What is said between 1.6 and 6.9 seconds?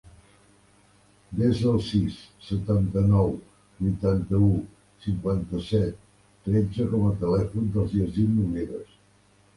el sis, setanta-nou, vuitanta-u, cinquanta-set, tretze